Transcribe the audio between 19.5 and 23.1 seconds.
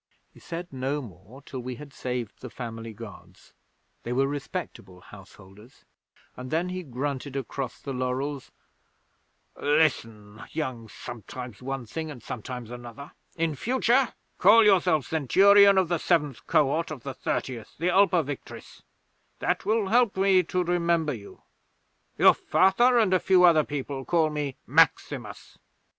will help me to remember you. Your Father